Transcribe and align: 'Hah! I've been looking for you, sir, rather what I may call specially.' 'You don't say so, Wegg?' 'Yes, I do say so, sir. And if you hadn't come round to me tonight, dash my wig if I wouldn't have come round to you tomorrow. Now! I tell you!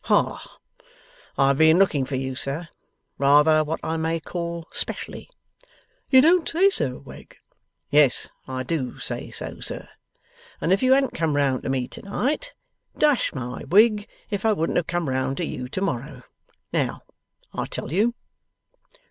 'Hah! 0.05 0.57
I've 1.37 1.59
been 1.59 1.77
looking 1.77 2.05
for 2.05 2.15
you, 2.15 2.33
sir, 2.33 2.69
rather 3.19 3.63
what 3.63 3.79
I 3.83 3.97
may 3.97 4.19
call 4.19 4.67
specially.' 4.71 5.29
'You 6.09 6.21
don't 6.21 6.49
say 6.49 6.71
so, 6.71 6.97
Wegg?' 7.05 7.37
'Yes, 7.91 8.31
I 8.47 8.63
do 8.63 8.97
say 8.97 9.29
so, 9.29 9.59
sir. 9.59 9.87
And 10.59 10.73
if 10.73 10.81
you 10.81 10.93
hadn't 10.93 11.13
come 11.13 11.35
round 11.35 11.61
to 11.61 11.69
me 11.69 11.87
tonight, 11.87 12.55
dash 12.97 13.31
my 13.35 13.63
wig 13.69 14.07
if 14.31 14.43
I 14.43 14.53
wouldn't 14.53 14.77
have 14.77 14.87
come 14.87 15.07
round 15.07 15.37
to 15.37 15.45
you 15.45 15.69
tomorrow. 15.69 16.23
Now! 16.73 17.03
I 17.53 17.67
tell 17.67 17.91
you! 17.91 18.15